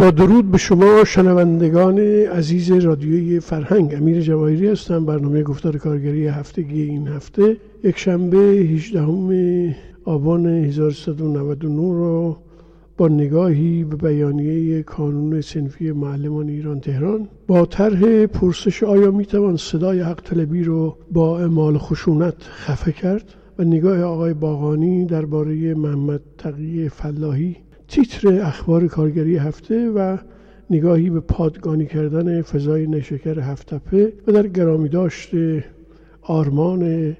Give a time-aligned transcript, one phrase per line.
[0.00, 3.94] با درود به شما شنوندگان عزیز رادیوی فرهنگ.
[3.94, 7.56] امیر جواهری هستم برنامه گفتار کارگری هفتگی این هفته.
[7.84, 12.36] یک شنبه 18 آبان 1399 رو
[12.96, 20.00] با نگاهی به بیانیه کانون سنفی معلمان ایران تهران با طرح پرسش آیا می‌توان صدای
[20.00, 26.88] حق طلبی رو با اعمال خشونت خفه کرد؟ و نگاه آقای باغانی درباره محمد تقی
[26.88, 27.56] فلاحی
[27.90, 30.16] تیتر اخبار کارگری هفته و
[30.70, 35.30] نگاهی به پادگانی کردن فضای نشکر هفتپه و در گرامی داشت
[36.22, 37.16] آرمان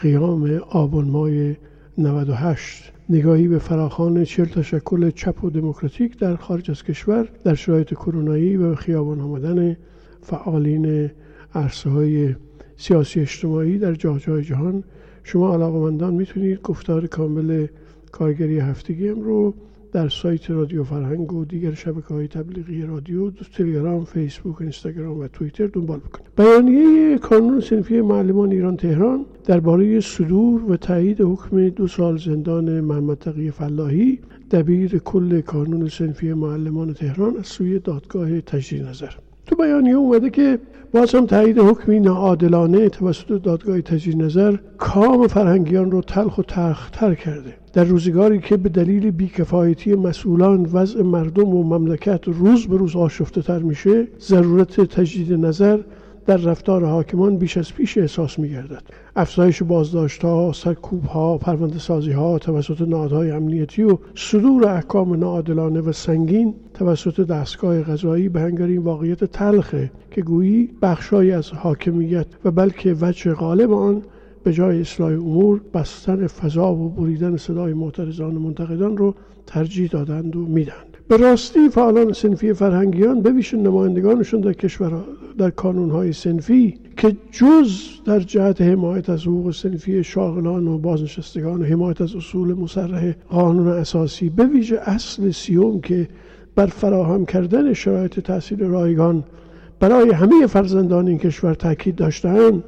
[0.00, 1.56] قیام آبان مای
[1.98, 7.94] 98 نگاهی به فراخان چل تشکل چپ و دموکراتیک در خارج از کشور در شرایط
[7.94, 9.76] کرونایی و خیابان آمدن
[10.22, 11.10] فعالین
[11.54, 12.34] عرصه های
[12.76, 14.84] سیاسی اجتماعی در جای جای جهان.
[15.24, 17.66] شما علاقمندان می‌تونید گفتار کامل
[18.12, 19.54] کارگری هفتگی رو
[19.92, 25.66] در سایت رادیو فرهنگ و دیگر شبکه های تبلیغی رادیو تلگرام فیسبوک اینستاگرام و توییتر
[25.66, 26.30] دنبال بکنید.
[26.36, 33.18] بیانیه کانون سنفی معلمان ایران تهران درباره صدور و تایید حکم دو سال زندان محمد
[33.18, 34.18] تقی فلاحی
[34.50, 39.10] دبیر کل کانون سنفی معلمان تهران از سوی دادگاه تجدید نظر.
[39.50, 40.58] تو بیانیه اومده که
[40.92, 46.42] باز هم تایید حکمی ناعادلانه توسط دادگاه تجدید نظر کام فرهنگیان رو تلخ و
[46.92, 47.54] تر کرده.
[47.72, 53.42] در روزگاری که به دلیل بیکفایتی مسئولان وضع مردم و مملکت روز به روز آشفته
[53.42, 55.78] تر میشه ضرورت تجدید نظر
[56.30, 58.82] در رفتار حاکمان بیش از پیش احساس می گردد.
[59.16, 65.80] افزایش بازداشت ها، سرکوب ها، پرونده سازی ها توسط نهادهای امنیتی و صدور احکام ناعادلانه
[65.80, 72.26] و سنگین توسط دستگاه قضایی به هنگر این واقعیت تلخه که گویی بخشهایی از حاکمیت
[72.44, 74.02] و بلکه وجه غالب آن
[74.44, 79.14] به جای اصلاح امور بستن فضا و بریدن صدای معترضان و منتقدان رو
[79.50, 84.92] ترجیح دادند و می‌دهند به راستی فعالان سنفی فرهنگیان به ویژه نمایندگانشون در کشور
[85.38, 91.64] در کانونهای سنفی که جز در جهت حمایت از حقوق سنفی شاغلان و بازنشستگان و
[91.64, 96.08] حمایت از اصول مسرح قانون اساسی به ویژه اصل سیوم که
[96.54, 99.24] بر فراهم کردن شرایط تحصیل رایگان
[99.80, 102.64] برای همه فرزندان این کشور تاکید داشتهاند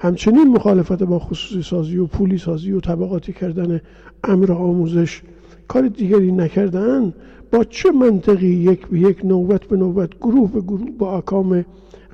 [0.00, 3.80] همچنین مخالفت با خصوصی سازی و پولی سازی و طبقاتی کردن
[4.24, 5.22] امر آموزش
[5.70, 7.12] کار دیگری نکردن
[7.52, 11.64] با چه منطقی یک به یک نوبت به نوبت گروه به گروه با اکام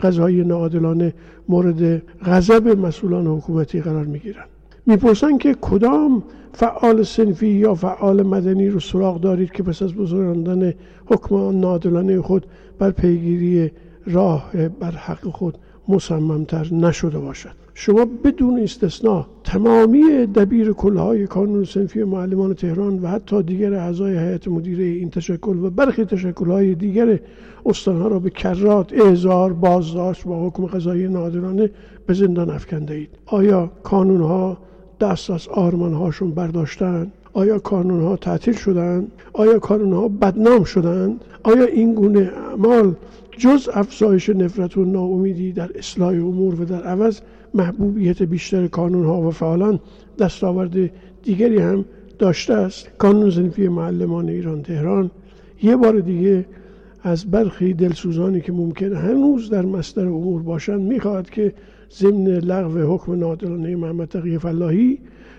[0.03, 1.15] غذایی ناعادلانه
[1.49, 4.49] مورد غضب مسئولان حکومتی قرار می‌گیرند
[4.87, 6.23] می‌پرسن که کدام
[6.53, 10.75] فعال سنفی یا فعال مدنی رو سراغ دارید که پس از بزرگاندن
[11.07, 12.47] حکم ناعادلانه خود
[12.79, 13.71] بر پیگیری
[14.07, 14.51] راه
[14.81, 15.59] بر حق خود
[15.89, 20.03] مصممتر نشده باشد؟ شما بدون استثنا تمامی
[20.35, 25.71] دبیر کلهای کانون سنفی معلمان تهران و حتی دیگر اعضای هیئت مدیره این تشکل و
[25.71, 27.21] برخی تشکلهای دیگر
[27.67, 31.71] استانها را به کرات اعزار بازداشت با حکم قضایی نادرانه
[32.07, 34.59] به زندان افکنده اید آیا کانونها
[35.01, 41.65] دست از آرمانهاشون برداشتن؟ آیا کانون ها تعطیل شدند آیا کانون ها بدنام شدند آیا
[41.65, 42.95] این گونه اعمال
[43.39, 47.21] جز افزایش نفرت و ناامیدی در اصلاح امور و در عوض
[47.55, 49.81] محبوبیت بیشتر کانون ها و فعالان
[50.19, 50.91] دستاورد
[51.23, 51.85] دیگری هم
[52.19, 52.89] داشته است.
[52.99, 55.11] کانون زنفی معلمان ایران تهران
[55.63, 56.47] یه بار دیگه
[57.03, 61.55] از برخی دلسوزانی که ممکن هنوز در مستر امور باشند می‌خواهد که
[61.99, 64.99] ضمن لغو حکم نادرانه محمد تقی فلاحی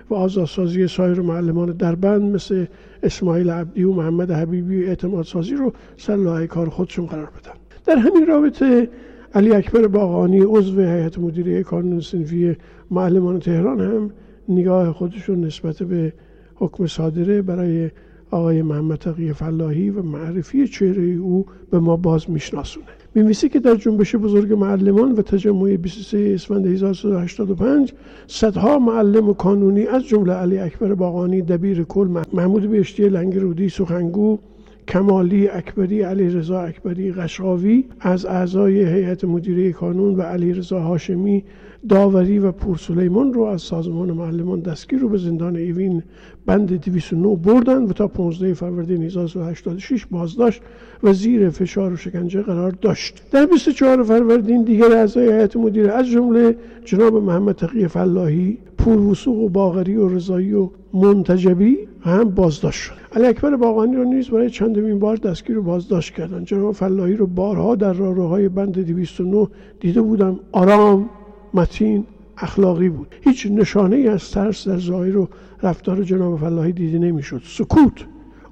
[0.09, 2.65] و آزادسازی سایر معلمان دربند مثل
[3.03, 7.66] اسماعیل عبدی و محمد حبیبی و اعتماد سازی رو سر کار خودشون قرار بدن.
[7.88, 8.89] در همین رابطه
[9.34, 12.56] علی اکبر باغانی عضو هیئت مدیره کانون سنفی
[12.92, 14.12] معلمان تهران هم
[14.50, 16.13] نگاه خودشون نسبت به
[16.56, 17.89] حکم صادره برای
[18.31, 22.88] آقای محمد تقی فلاحی و معرفی چهره او به ما باز میشناسونه.
[23.16, 27.94] میمیسی که در جنبش بزرگ معلمان و تجمع 23 اسفند 1385
[28.28, 34.39] صدها معلم و کانونی از جمله علی اکبر باغانی دبیر کل محمود بهشتی لنگرودی سخنگو
[34.88, 41.44] کمالی اکبری علی رضا اکبری قشقاوی از اعضای هیئت مدیره کانون و علی رضا هاشمی
[41.89, 46.04] داوری و پور سلیمان رو از سازمان معلمان دستگیر رو به زندان ایوین
[46.45, 50.62] بند 209 بردن و تا 15 فروردین 1386 بازداشت
[51.04, 53.22] و زیر فشار و شکنجه قرار داشت.
[53.31, 56.56] در 24 فروردین دیگر اعضای هیئت مدیره از جمله
[56.86, 62.94] جناب محمد تقی فلاحی پور وسوق و باغری و رضایی و منتجبی هم بازداشت شد.
[63.12, 67.28] علی اکبر باغانی رو نیز برای چندمین بار دستگیر و بازداشت کردن جناب فلاحی رو
[67.28, 69.48] بارها در راهروهای بند 209
[69.80, 70.39] دیده بودم.
[70.51, 71.10] آرام
[71.57, 72.06] متین
[72.38, 73.15] اخلاقی بود.
[73.21, 75.27] هیچ نشانه ای از ترس در ظاهر و
[75.63, 77.42] رفتار جناب فلاحی دیده نمی‌شد.
[77.45, 78.06] سکوت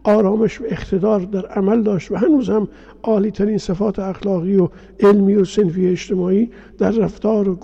[0.03, 2.67] آرامش و اقتدار در عمل داشت و هنوز هم
[3.03, 4.69] عالی ترین صفات اخلاقی و
[4.99, 7.55] علمی و سنفی اجتماعی در رفتار و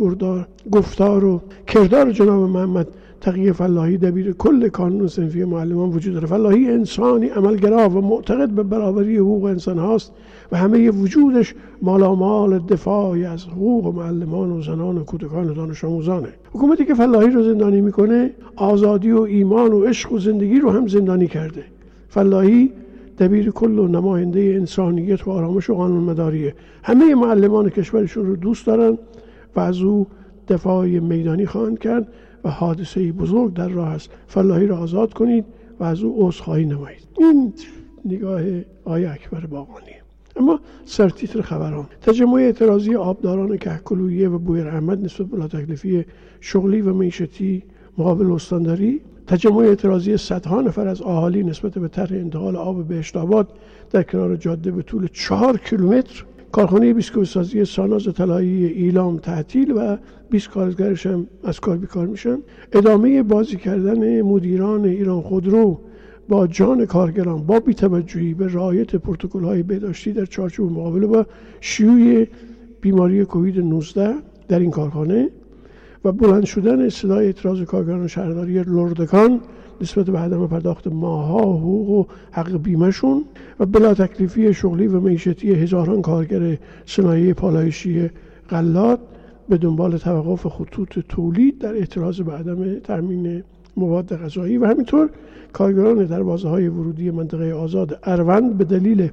[0.71, 2.87] گفتار و کردار جناب محمد
[3.21, 8.63] تقیه فلاحی دبیر کل کانون سنفی معلمان وجود داره فلاحی انسانی عملگرا و معتقد به
[8.63, 10.11] برابری حقوق انسان هاست.
[10.51, 16.27] و همه وجودش مالامال دفاعی از حقوق معلمان و زنان و کودکان و دانش آموزانه.
[16.53, 20.87] حکومتی که فلاحی رو زندانی می‌کنه آزادی و ایمان و عشق و زندگی رو هم
[20.87, 21.63] زندانی کرده.
[22.09, 22.71] فلاحی
[23.19, 28.65] دبیر کل و نماینده انسانیت و آرامش و قانون مداریه همه معلمان کشورشون رو دوست
[28.65, 28.97] دارن
[29.55, 30.07] و از او
[30.47, 32.07] دفاع میدانی خواهند کرد
[32.43, 34.09] و حادثه بزرگ در راه است.
[34.27, 35.45] فلاحی را آزاد کنید
[35.79, 37.07] و از او عذرخواهی نمایید.
[37.19, 37.53] این
[38.05, 38.41] نگاه
[38.85, 40.00] آیه اکبر باقانی.
[40.35, 46.05] اما سرتیتر خبران تجمع اعتراضی آبداران کهکلویه و بویر احمد نسبت به تکلیفی
[46.39, 47.63] شغلی و معیشتی
[47.97, 53.49] مقابل استانداری تجمع اعتراضی صدها نفر از اهالی نسبت به طرح انتقال آب بهشت آباد
[53.91, 59.97] در کنار جاده به طول چهار کیلومتر کارخانه بیسکویت سازی ساناز طلایی ایلام تعطیل و
[60.29, 62.37] 20 کارگرش هم از کار بیکار میشن.
[62.73, 65.79] ادامه بازی کردن مدیران ایران خودرو
[66.29, 71.25] با جان کارگران با بیتوجهی به رعایت پروتکل های بهداشتی در چارچوب مقابله با
[71.61, 72.27] شیوع
[72.81, 74.13] بیماری کووید 19
[74.47, 75.29] در این کارخانه
[76.05, 79.39] و بلند شدن صدای اعتراض کارگران شهرداری لردکان
[79.81, 83.25] نسبت به عدم پرداخت ماها حقوق و حق بیمهشون
[83.59, 88.09] و بلا تکلیفی شغلی و معیشتی هزاران کارگر صنایع پالایشی
[88.49, 88.99] غلات
[89.49, 93.43] به دنبال توقف خطوط تولید در اعتراض به عدم تامین
[93.77, 95.09] مواد غذایی و همینطور
[95.53, 99.09] کارگران در بازه های ورودی منطقه آزاد اروند به دلیل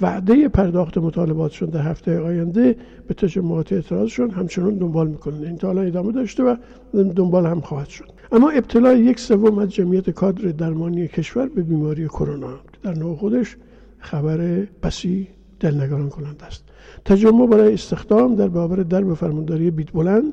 [0.00, 2.76] وعده پرداخت مطالباتشون در هفته آینده
[3.08, 6.56] به تجمعات اعتراضشون همچنان دنبال می‌کنن این حالا ادامه داشته و
[6.94, 8.08] دنبال هم خواهد شد.
[8.32, 13.56] اما ابتلای یک سوم از جمعیت کادر درمانی کشور به بیماری کرونا در نوع خودش
[13.98, 15.28] خبر بسی
[15.60, 16.64] دلنگران کننده است.
[17.04, 20.32] تجمع برای استخدام در بابر درب فرمانداری بیت بلند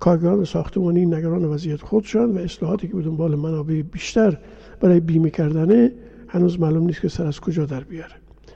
[0.00, 4.38] کارگران ساختمانی نگران وضعیت خودشان و اصلاحاتی که به دنبال منابع بیشتر
[4.80, 5.92] برای بیمه کردنه
[6.28, 8.12] هنوز معلوم نیست که سر از کجا در بیاره.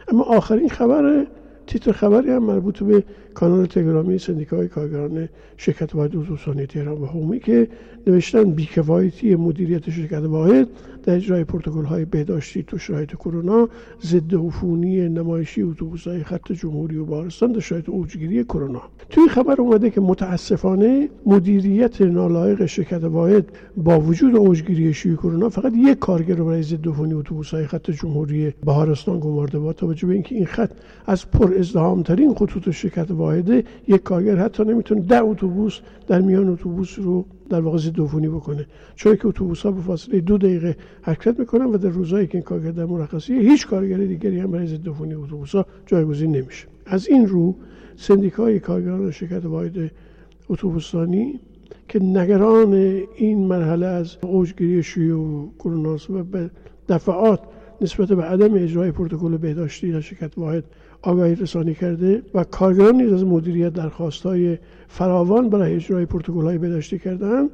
[0.08, 1.26] اما آخرین خبر
[1.66, 7.40] تیتر خبری هم مربوط به کانال تلگرامی سندیکای کارگران شرکت واحد اتوبوسانی تهران و هومی
[7.40, 7.68] که
[8.06, 10.68] نوشتن بیکفایتی مدیریت شرکت واحد
[11.02, 13.68] در اجرای پروتکل های بهداشتی تو شرایط کرونا
[14.02, 18.82] ضد عفونی نمایشی اتوبوس های خط جمهوری و بارستان در شرایط اوجگیری کرونا.
[19.10, 23.44] توی خبر اومده که متاسفانه مدیریت نالایق شرکت واحد
[23.76, 27.90] با وجود اوجگیری شیوع کرونا فقط یک کارگر رو برای ضد عفونی اتوبوس های خط
[27.90, 30.70] جمهوری بهارستان گمارده با توجه به اینکه این خط
[31.06, 36.48] از پر ازدهام ترین خطوط شرکت واحده یک کارگر حتی نمی‌تونه ده اتوبوس در میان
[36.48, 38.00] اتوبوس رو در واقع ضد
[38.38, 38.66] بکنه.
[38.94, 42.44] چون که اتوبوس ها به فاصله دو دقیقه حرکت می‌کنن و در روزهایی که این
[42.44, 46.66] کارگر در مرخصی هیچ کارگر دیگری هم برای ضد عفونی اتوبوس ها جایگزین نمیشه.
[46.86, 47.54] از این رو
[47.96, 49.90] سندیکای کارگران شرکت واحد
[50.48, 51.40] اتوبوسانی
[51.88, 52.72] که نگران
[53.16, 56.50] این مرحله از اوجگیری شیوع کرونا و به
[56.88, 57.40] دفعات
[57.80, 60.64] نسبت به عدم اجرای پروتکل بهداشتی در شرکت واحد
[61.04, 64.58] آگاهی رسانی کرده و کارگران نیز از مدیریت درخواست های
[64.88, 67.48] فراوان برای اجرای پروتکل های بهداشتی کردن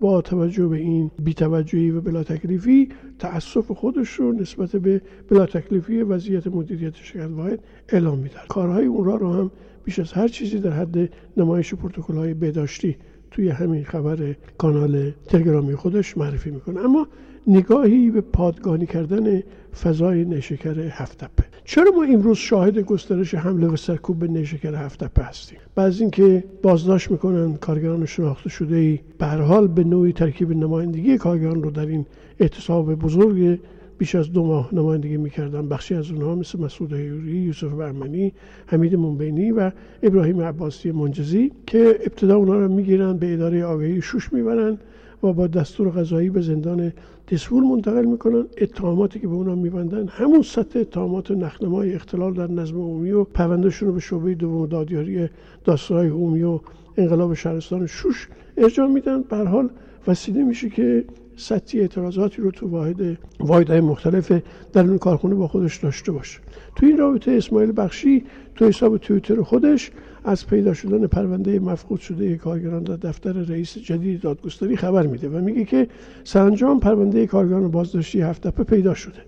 [0.00, 6.02] با توجه به این بیتوجهی و بلا تکلیفی تأسف خودش رو نسبت به بلا تکلیفی
[6.02, 9.50] وضعیت مدیریت شرکت واحد اعلام میدن کارهای اون را رو هم
[9.84, 12.96] بیش از هر چیزی در حد نمایش پروتکل های بهداشتی
[13.30, 16.80] توی همین خبر کانال تلگرامی خودش معرفی می‌کنه.
[16.80, 17.08] اما
[17.46, 19.42] نگاهی به پادگانی کردن
[19.82, 21.44] فضای نشکر هفتپه.
[21.64, 27.10] چرا ما امروز شاهد گسترش حمله و سرکوب به نشکر هفتپه هستیم؟ بعض اینکه بازداشت
[27.10, 32.06] می‌کنن کارگران شناخته شده ای به حال به نوعی ترکیب نمایندگی کارگران رو در این
[32.40, 33.60] اعتصاب بزرگ
[33.98, 35.68] بیش از دو ماه نمایندگی می‌کردن.
[35.68, 38.32] بخشی از اونها مثل مسعود هیوری، یوسف برمنی،
[38.66, 39.70] حمید منبینی و
[40.02, 44.78] ابراهیم عباسی منجزی که ابتدا اونها رو می‌گیرن به اداره آگاهی شوش می‌برن
[45.22, 46.92] و با دستور قضایی به زندان
[47.32, 50.08] دسفول منتقل می‌کنن اتهاماتی که به اونا میبندن.
[50.08, 55.28] همون سطح اتهامات نخنمای اختلال در نظم عمومی و پروندهشون رو به شعبه دوم دادیاری
[55.64, 56.60] داستانهای عمومی و
[56.96, 59.22] انقلاب شهرستان شوش ارجاع میدن.
[59.22, 59.70] به حال
[60.06, 61.04] وسیله میشه که
[61.36, 64.32] سطحی اعتراضاتی رو تو واحد واحدهای مختلف
[64.72, 66.38] در اون کارخونه با خودش داشته باشه.
[66.76, 68.24] تو این رابطه اسماعیل بخشی
[68.56, 69.90] تو حساب توییتر خودش
[70.24, 75.40] از پیدا شدن پرونده مفقود شده کارگران در دفتر رئیس جدید دادگستری خبر میده و
[75.40, 75.88] میگه که
[76.24, 79.18] سرانجام پرونده کارگران بازداشتی هفتپه پیدا شده.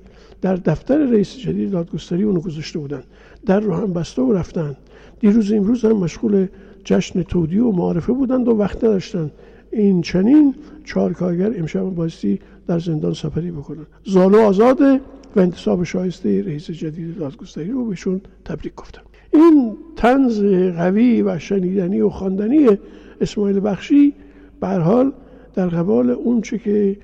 [0.40, 3.02] در دفتر رئیس جدید دادگستری اونو گذاشته بودن.
[3.46, 4.76] در رو هم بسته و رفتن.
[5.20, 6.46] دیروز امروز هم مشغول
[6.84, 9.30] جشن تودی و معارفه بودند و وقت داشتن
[9.74, 10.54] این چنین
[10.84, 13.86] چهار کارگر امشب بایستی در زندان سپری بکنن.
[14.04, 15.00] زالو آزاده
[15.36, 19.02] و انتصاب شایسته رئیس جدید دادگستری رو بهشون تبریک گفتم.
[19.32, 20.42] این تنز
[20.76, 22.68] قوی و شنیدنی و خواندنی
[23.20, 24.14] اسماعیل بخشی
[24.60, 25.12] به حال
[25.54, 26.96] در قبال اون چه که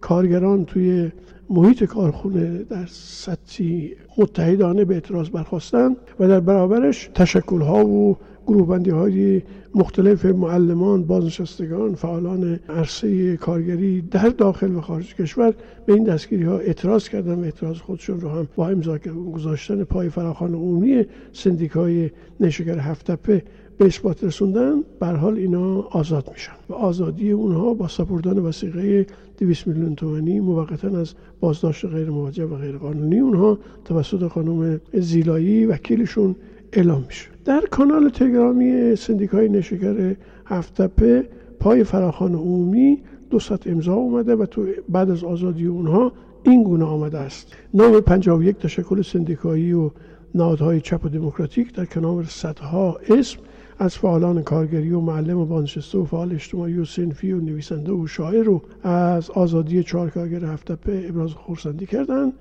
[0.00, 1.10] کارگران توی
[1.50, 9.42] محیط کارخونه در سطحی متحدانه به اعتراض برخواستن و در برابرش تشکلها و گروه های
[9.74, 15.54] مختلف معلمان، بازنشستگان، فعالان عرصه کارگری در داخل و خارج کشور
[15.86, 18.98] به این دستگیری ها اعتراض کردن و اعتراض خودشون رو هم با امضا
[19.34, 23.42] گذاشتن پای فراخان عمومی سندیکای نشگر هفتپه
[23.78, 29.06] به اثبات رسوندن بر حال اینا آزاد میشن و آزادی اونها با سپردن وسیقه
[29.38, 35.66] 200 میلیون تومانی موقتا از بازداشت غیر موجب و غیر قانونی اونها توسط خانم زیلایی
[35.66, 36.36] وکیلشون
[36.72, 37.31] اعلام میشه.
[37.44, 41.28] در کانال تلگرامی سندیکای نشگر هفتپه
[41.60, 42.98] پای فراخان عمومی
[43.30, 47.52] دو ست امضا اومده و تو بعد از آزادی اونها این گونه آمده است.
[47.74, 49.90] نام 51 تشکل سندیکایی و
[50.34, 53.38] نهادهای چپ و دموکراتیک در کنار صدها اسم
[53.78, 58.06] از فعالان کارگری و معلم و بانشسته و فعال اجتماعی و سنفی و نویسنده و
[58.06, 62.32] شاعر رو از آزادی چهار کارگر هفتپه ابراز خورسندی کردند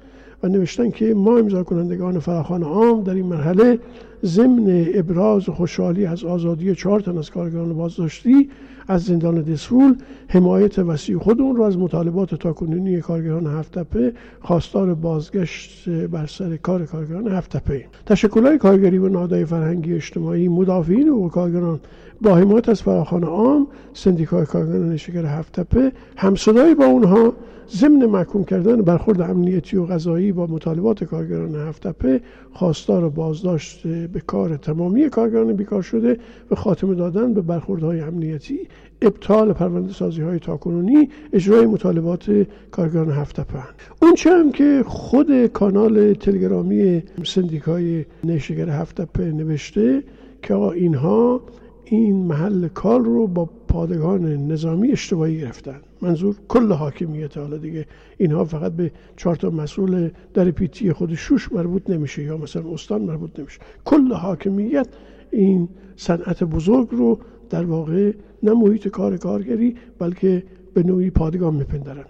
[0.43, 3.79] و نوشتن که ما امضا کنندگان فراخان عام در این مرحله
[4.25, 8.49] ضمن ابراز خوشحالی از آزادی چهار تن از کارگران بازداشتی
[8.87, 9.95] از زندان دسفول
[10.27, 17.27] حمایت وسیع خودمون رو از مطالبات تاکنونی کارگران هفتپه خواستار بازگشت بر سر کار کارگران
[17.27, 21.79] هفتپه تشکلهای کارگری و نهادهای فرهنگی اجتماعی مدافعین و کارگران
[22.21, 27.33] با حمایت از فراخان عام سندیکای کارگران نشگر هفتپه همصدایی با اونها
[27.69, 32.21] ضمن محکوم کردن برخورد امنیتی و غذایی با مطالبات کارگران هفتپه
[32.53, 36.17] خواستار بازداشت به کار تمامی کارگران بیکار شده
[36.51, 38.67] و خاتمه دادن به برخوردهای امنیتی
[39.01, 43.63] ابطال پرونده سازی های تاکنونی اجرای مطالبات کارگران هفتپه
[44.01, 50.03] اون چه هم که خود کانال تلگرامی سندیکای نشگر هفتپه نوشته
[50.41, 51.41] که اینها
[51.93, 55.81] این محل کار رو با پادگان نظامی اشتباهی گرفتن.
[56.01, 57.37] منظور کل حاکمیت.
[57.37, 57.85] حالا دیگه
[58.17, 63.01] اینها فقط به چهار تا مسئول در پیتی خود شوش مربوط نمیشه یا مثلا استان
[63.01, 63.59] مربوط نمیشه.
[63.85, 64.87] کل حاکمیت
[65.31, 67.19] این صنعت بزرگ رو
[67.49, 70.43] در واقع نه محیط کار کارگری بلکه
[70.73, 72.05] به نوعی پادگان میپندرن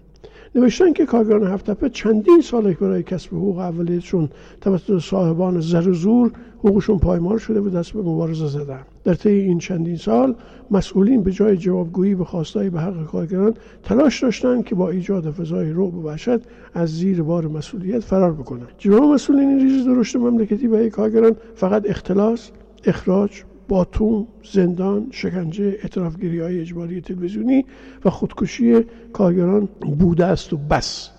[0.56, 4.30] نوشتن که کارگران هفتپه چندین سال برای کسب حقوق اولیتشون
[4.62, 8.80] توسط صاحبان زر و زور حقوقشون پایمال شده و دست به مبارزه زدن.
[9.04, 10.36] در طی این چندین سال
[10.72, 13.54] مسئولین به جای جوابگویی به خواستای به حق کارگران
[13.84, 16.40] تلاش داشتند که با ایجاد فضای رعب و وحشت
[16.74, 22.52] از زیر بار مسئولیت فرار بکنند جواب مسئولین ریز درشت مملکتی برای کارگران فقط اختلاس
[22.86, 27.66] اخراج باتون، زندان، شکنجه، اعترافگیری های اجباری تلویزیونی
[28.06, 31.10] و خودکشی کارگران بوده است و بس.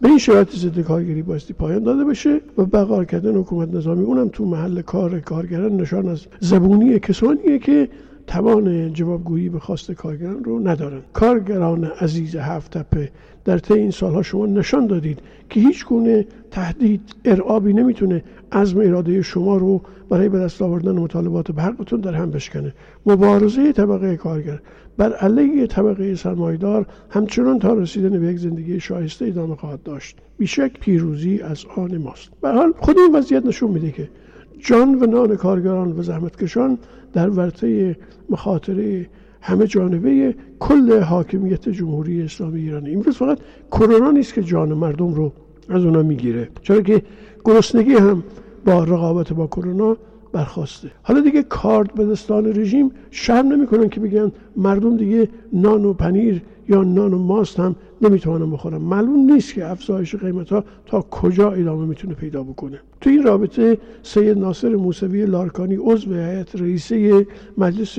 [0.00, 4.28] به این شرایط ضد کارگری بایستی پایان داده بشه و بقار کردن حکومت نظامی اونم
[4.28, 7.88] تو محل کار کارگران نشان از زبونی کسانیه که
[8.28, 11.00] توان جوابگویی به خواست کارگران رو ندارن.
[11.12, 13.10] کارگران عزیز هفت تپه
[13.44, 15.18] در طی این سالها شما نشان دادید
[15.50, 21.50] که هیچ گونه تهدید ارعابی نمی‌تونه عزم اراده شما رو برای به دست آوردن مطالبات
[21.52, 22.74] به حقتون در هم بشکنه.
[23.06, 24.60] مبارزه طبقه کارگر.
[24.96, 30.16] بر علیه طبقه سرمایدار همچنان تا رسیدن به یک زندگی شایسته ادامه خواهد داشت.
[30.38, 32.30] بیشک پیروزی از آن ماست.
[32.40, 34.08] به حال خود این وضعیت نشون میده که
[34.58, 36.78] جان و نان کارگران و زحمتکشان
[37.12, 37.96] در ورطه
[38.30, 39.06] مخاطره
[39.40, 42.86] همه جانبه کل حاکمیت جمهوری اسلامی ایران.
[42.86, 43.38] امروز فقط
[43.70, 45.32] کرونا نیست که جان مردم رو
[45.68, 46.48] از اونا می‌گیره.
[46.62, 47.02] چرا که
[47.44, 48.22] گرسنگی هم
[48.64, 49.96] با رقابت با کرونا
[50.32, 50.90] برخواسته.
[51.02, 52.04] حالا دیگه کارد به
[52.46, 57.76] رژیم شرم نمی‌کنن که بگن مردم دیگه نان و پنیر یا نان و ماست هم
[58.02, 62.80] نمی‌تونن بخورن معلوم نیست که افزایش قیمت ها تا کجا ادامه می‌تونه پیدا بکنه.
[63.00, 67.26] تو این رابطه سید ناصر موسوی لارکانی عضو هیئت رئیسه
[67.58, 67.98] مجلس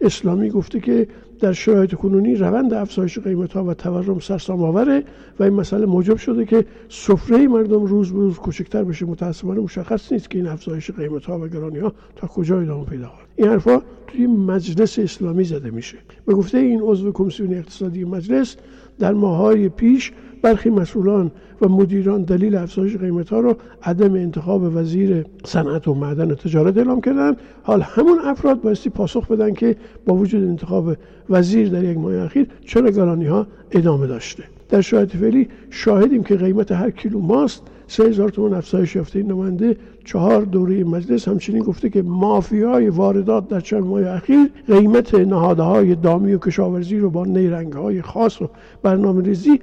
[0.00, 1.08] اسلامی گفته که
[1.40, 5.04] در شرایط کنونی روند افزایش قیمت ها و تورم سرسام آوره
[5.38, 9.06] و این مسئله موجب شده که سفره مردم روز به روز کوچکتر بشه.
[9.06, 13.08] متاسفانه مشخص نیست که این افزایش قیمت ها و گرانی ها تا کجا ادامه پیدا
[13.08, 15.96] خواهد این حرفا توی مجلس اسلامی زده میشه.
[16.26, 18.56] به گفته این عضو کمیسیون اقتصادی مجلس
[18.98, 20.12] در ماهای پیش
[20.42, 26.30] برخی مسئولان و مدیران دلیل افزایش قیمت ها را عدم انتخاب وزیر صنعت و معدن
[26.30, 27.36] و تجارت اعلام کردن.
[27.62, 29.76] حال همون افراد بایستی پاسخ بدن که
[30.06, 30.96] با وجود انتخاب
[31.30, 34.44] وزیر در یک ماه اخیر چرا گرانی ها ادامه داشته.
[34.68, 39.30] در شرایط فعلی شاهدیم که قیمت هر کیلو ماست سه هزار تومان افزایش یافته این
[39.30, 39.76] نماینده
[40.06, 46.34] چهار دوره مجلس همچنین گفته که مافیای واردات در چند ماه اخیر قیمت نهادهای دامی
[46.34, 48.48] و کشاورزی رو با نیرنگ های خاص و
[48.82, 49.60] برنامه ریزی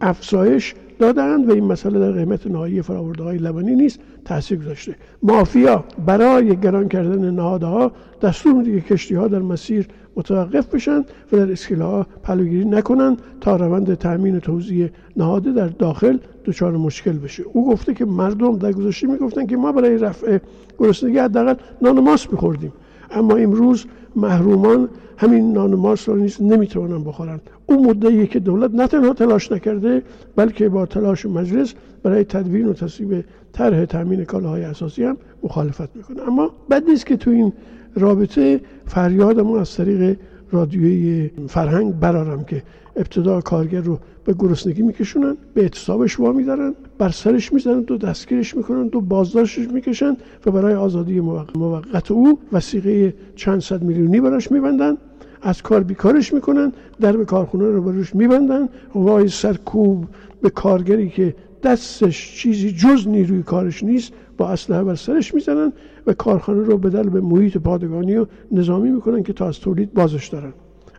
[0.00, 4.96] افزایش دادند و این مسئله در قیمت نهایی فراورده های لبنی نیست تاثیر گذاشته.
[5.22, 11.36] مافیا برای گران کردن نهادها دستور میده که کشتی ها در مسیر متوقف بشن و
[11.36, 17.42] در اسکیل ها پلوگیری نکنند تا روند تامین توزیع نهاده در داخل دچار مشکل بشه.
[17.52, 20.38] او گفته که مردم در گذشته می‌گفتن که ما برای رفع
[20.78, 22.72] گرسنگی حداقل نان ماست میخوردیم.
[23.10, 23.84] اما امروز
[24.16, 27.40] محرومان همین نان ماست را نیز نمی‌توانند بخورند.
[27.66, 30.02] او مدعیه که دولت نه تنها تلاش نکرده
[30.36, 36.22] بلکه با تلاش مجلس برای تدوین و تصویب طرح تامین کالاهای اساسی هم مخالفت می‌کنه.
[36.28, 37.52] اما بد نیست که تو این
[37.94, 40.16] رابطه فریادمون از طریق
[40.52, 42.62] رادیوی فرهنگ برارم که
[42.96, 48.56] ابتدا کارگر رو به گرسنگی میکشونن به اعتصابش وا میدارن بر سرش می‌زنن و دستگیرش
[48.56, 54.96] می‌کنن و بازداشتش می‌کشن و برای آزادی موقت او وسیقه چند صد میلیونی براش میبندن.
[55.42, 58.68] از کار بیکارش می‌کنن در به کارخونه رو بروش میبندن.
[58.94, 60.04] وای سرکوب
[60.42, 65.72] به کارگری که دستش چیزی جز نیروی کارش نیست با اسلحه بر سرش می‌زنن.
[66.06, 70.28] و کارخانه رو بدل به محیط پادگانی و نظامی می‌کنن که تا از تولید بازش
[70.28, 70.52] دارن.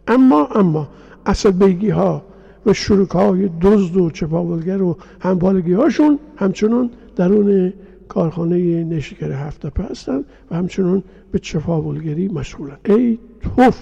[0.08, 0.88] اما اما
[1.26, 2.22] عصبیگی ها
[2.66, 7.74] و شروک های دزد و چپاولگر و همبالگی هاشون همچنان درون
[8.08, 12.78] کارخانه نشکر هفته هستند و همچنان به چپاولگری مشغولن.
[12.86, 13.80] ای توف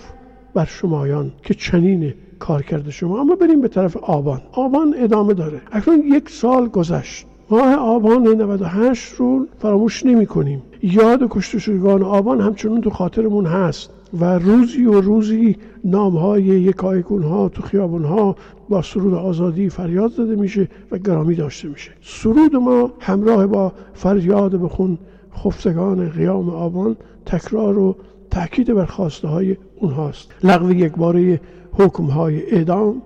[0.53, 3.19] بر شمایان که چنین کار کرده شما.
[3.19, 4.41] اما بریم به طرف آبان.
[4.51, 5.61] آبان ادامه داره.
[5.71, 7.25] اکنون یک سال گذشت.
[7.49, 10.61] ماه آبان 98 رو فراموش نمی کنیم.
[10.85, 16.75] یاد کشته شدگان آبان همچنان تو خاطرمون هست و روزی و روزی نام های یک
[16.75, 18.35] ها تو خیابون ها
[18.69, 21.91] با سرود آزادی فریاد زده میشه و گرامی داشته میشه.
[22.01, 24.97] سرود ما همراه با فریاد بخون
[25.37, 26.95] خفتگان قیام آبان
[27.25, 27.95] تکرار و
[28.31, 30.31] تاکید بر خواسته های اونهاست.
[30.43, 33.01] لغو یک باره حکم های اعدام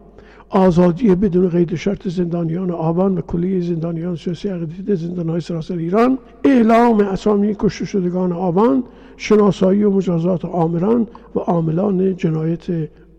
[0.49, 6.17] آزادی بدون قید شرط زندانیان آبان و کلیه زندانیان سیاسی عقیدتی زندان های سراسر ایران
[6.43, 8.83] اعلام اسامی کشته شدگان آبان
[9.17, 12.65] شناسایی و مجازات آمران و عاملان جنایت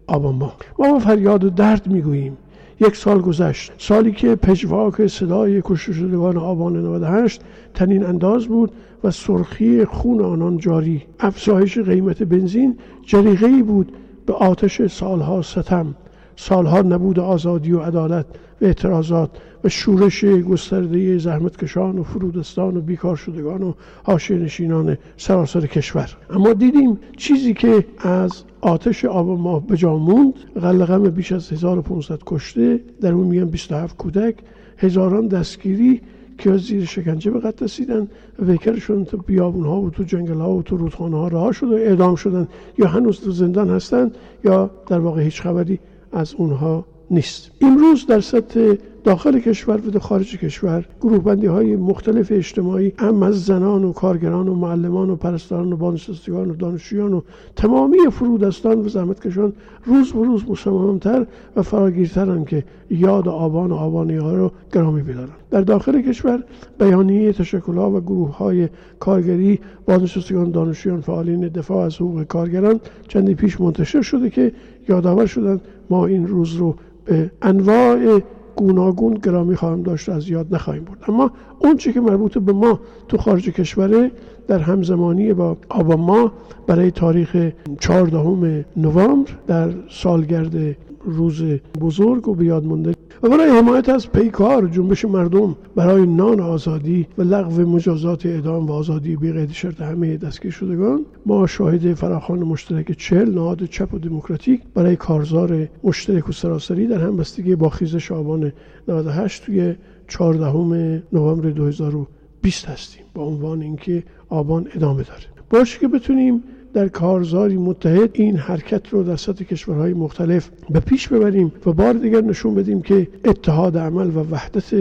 [0.07, 2.37] آبان ما با فریاد و درد می‌گوییم.
[2.81, 3.73] یک سال گذشت.
[3.79, 7.40] سالی که پژواک صدای کشته شدگان آبان 98
[7.75, 8.73] تنین انداز بود
[9.05, 11.03] و سرخی خون آنان جاری.
[11.21, 13.93] افزایش قیمت بنزین جریقه بود
[14.27, 15.95] به آتش سالها ستم.
[16.40, 18.26] سالها نبود آزادی و عدالت
[18.61, 19.31] و اعتراضات
[19.64, 23.72] و شورش گسترده زحمتکشان و فرودستان و بیکار شدگان و
[24.03, 26.16] حاشیه نشینان سراسر کشور.
[26.31, 30.35] اما دیدیم چیزی که از آتش آب ما به جا موند.
[30.62, 34.35] غلقم بیش از 1500 کشته در اون میان 27 کودک.
[34.79, 36.00] هزاران دستگیری
[36.38, 38.09] که زیر شکنجه به قتل رسیدن.
[38.38, 41.74] ویکرشون تو بیابون ها و تو جنگل ها و تو رودخانه ها رها شد و
[41.74, 42.48] اعدام شدن.
[42.79, 44.11] یا هنوز تو زندان هستن
[44.44, 45.79] یا در واقع هیچ خبری
[46.12, 47.51] از اونها نیست.
[47.61, 53.44] امروز در سطح داخل کشور و خارج کشور گروه بندی های مختلف اجتماعی هم از
[53.44, 57.20] زنان و کارگران و معلمان و پرستاران و بازنشستگان و دانشجویان و
[57.57, 59.53] تمامی فرودستان و زحمتکشان
[59.85, 65.29] روز به روز مصممتر و فراگیرترن که یاد آبان و آبانی ها رو گرامی بدارن
[65.51, 66.44] در داخل کشور
[66.79, 68.68] بیانیه تشکل ها و گروه های
[68.99, 74.53] کارگری بازنشستگان دانشجویان فعالین دفاع از حقوق کارگران چندی پیش منتشر شده که
[74.90, 76.74] یادآور شدن ما این روز رو
[77.05, 78.20] به انواع
[78.57, 80.98] گوناگون گرامی خواهم داشت از یاد نخواهیم برد.
[81.09, 84.11] اما اون چی که مربوط به ما تو خارج کشوره
[84.48, 86.31] در همزمانی با آبان
[86.66, 87.50] برای تاریخ
[87.81, 91.42] 14 نوامبر در سالگرد روز
[91.81, 97.23] بزرگ و بیاد مونده و برای حمایت از پیکار جنبش مردم برای نان آزادی و
[97.23, 103.35] لغو مجازات اعدام و آزادی بی شرط همه دستگیر شدگان ما شاهد فراخوان مشترک چهل
[103.35, 108.53] نهاد چپ و دموکراتیک برای کارزار مشترک و سراسری در همبستگی با خیزش آبان
[108.89, 109.75] 98 توی
[110.09, 115.25] 14 نوامبر 2020 هستیم با عنوان اینکه آبان ادامه داره.
[115.51, 116.43] باشه که بتونیم
[116.75, 121.93] در کارزاری متحد این حرکت رو در سطح کشورهای مختلف به پیش ببریم و بار
[121.93, 124.75] دیگر نشون بدیم که اتحاد عمل و وحدت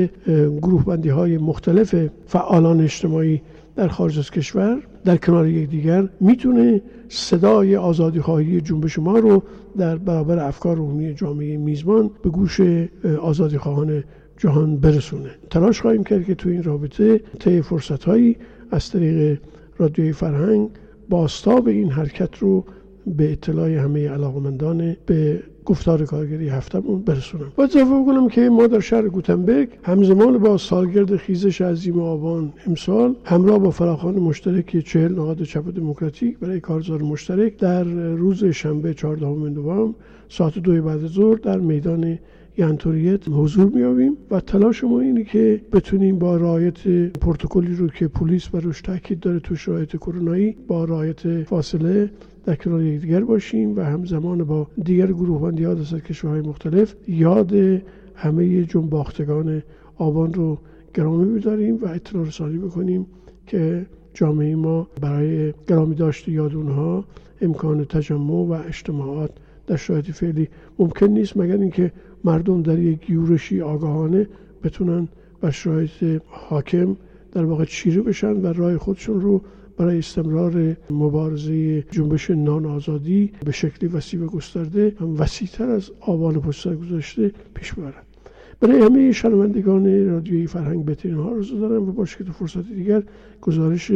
[0.61, 1.95] گروه بندی های مختلف
[2.27, 3.41] فعالان اجتماعی
[3.75, 9.43] در خارج از کشور در کنار یکدیگر می‌تونه صدای آزادی خواهی جنبش ما رو
[9.77, 12.61] در برابر افکار عمومی جامعه میزبان به گوش
[13.21, 14.03] آزادی خواهان
[14.37, 15.29] جهان برسونه.
[15.49, 18.37] تلاش خواهیم کرد که تو این رابطه طی فرصت هایی
[18.71, 19.39] از طریق
[19.77, 20.69] رادیوی فرهنگ
[21.09, 22.65] باستاب این حرکت رو
[23.17, 27.51] به اطلاع همه علاقمندان به گفتار کارگری هفتمون برسونم.
[27.57, 33.15] و اضافه بکنم که ما در شهر گوتنبرگ همزمان با سالگرد خیزش عظیم آبان امسال
[33.23, 39.25] همراه با فراخان مشترک چهل نهاد چپ دموکراتیک برای کارزار مشترک در روز شنبه 14
[39.25, 39.93] نوامبر
[40.29, 42.19] ساعت دو بعد ظهر در میدان
[42.57, 48.47] ینطوریت حضور میابیم و تلاش ما اینه که بتونیم با رعایت پروتکلی رو که پلیس
[48.47, 52.09] بروش تاکید داره تو شرایط کرونایی با رعایت فاصله
[52.45, 57.53] در کنار یکدیگر باشیم و همزمان با دیگر گروه بندی ها در کشورهای مختلف یاد
[58.15, 59.63] همه جنباختگان
[59.97, 60.57] آبان رو
[60.93, 63.05] گرامی بداریم و اطلاع رسانی بکنیم
[63.47, 67.05] که جامعه ما برای گرامی داشت یاد اونها
[67.41, 69.31] امکان تجمع و اجتماعات
[69.69, 71.91] در شرایط فعلی ممکن نیست مگر اینکه
[72.23, 74.27] مردم در یک یورشی آگاهانه
[74.63, 75.07] بتونن
[75.41, 76.95] بر شرایط حاکم
[77.31, 79.41] در واقع چیره بشن و راه خودشون رو
[79.77, 86.41] برای استمرار مبارزه جنبش نان آزادی به شکلی وسیع و گسترده هم وسیعتر از آبان
[86.41, 88.05] پشت گذاشته پیش ببرند
[88.59, 93.03] برای همه شنوندگان رادیوی فرهنگ بهترین ها رو دارم و باشه که تو فرصت دیگر
[93.41, 93.91] گزارش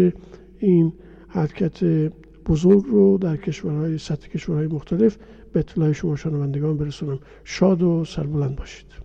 [0.59, 0.93] این
[1.27, 1.83] حرکت
[2.45, 5.17] بزرگ رو در کشورهای سطح کشورهای مختلف
[5.53, 9.02] به اطلاع شما شنوندگان برسونم شاد و سربلند باشید